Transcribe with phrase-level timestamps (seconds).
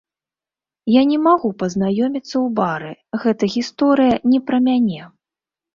[0.99, 2.91] Я не магу пазнаёміцца ў бары,
[3.27, 5.01] гэта гісторыя не пра мяне.